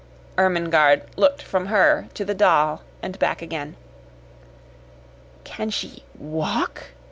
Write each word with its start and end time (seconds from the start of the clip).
Ermengarde 0.35 1.03
looked 1.15 1.43
from 1.43 1.67
her 1.67 2.09
to 2.15 2.25
the 2.25 2.33
doll 2.33 2.81
and 3.03 3.19
back 3.19 3.43
again. 3.43 3.75
"Can 5.43 5.69
she 5.69 6.01
walk?" 6.17 6.85